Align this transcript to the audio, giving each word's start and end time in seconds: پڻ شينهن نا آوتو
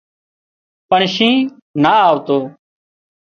پڻ 0.89 1.01
شينهن 1.15 1.45
نا 1.83 1.93
آوتو 2.09 2.39